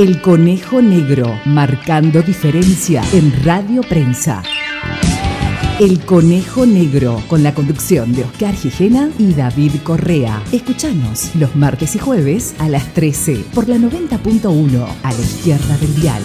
[0.00, 4.42] El Conejo Negro, marcando diferencia en Radio Prensa.
[5.78, 10.42] El Conejo Negro, con la conducción de Oscar Gijena y David Correa.
[10.52, 15.94] Escuchanos los martes y jueves a las 13 por la 90.1 a la izquierda del
[15.96, 16.22] dial.